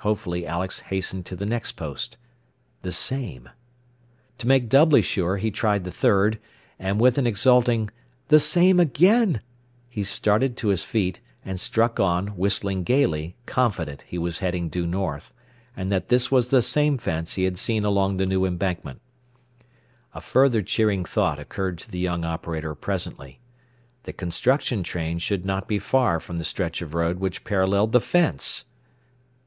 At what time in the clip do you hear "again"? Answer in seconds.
8.78-9.40